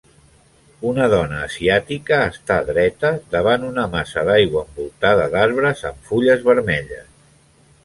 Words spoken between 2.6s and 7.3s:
dreta davant una massa d'aigua envoltada d'arbres amb fulles vermelles.